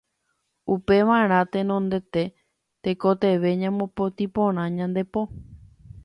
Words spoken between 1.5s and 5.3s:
tenondete tekotevẽ ñamopotĩ porã ñande po.